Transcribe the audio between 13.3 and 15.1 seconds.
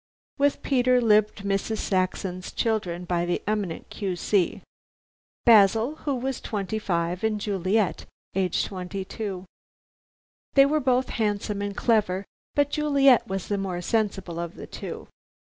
the more sensible of the two.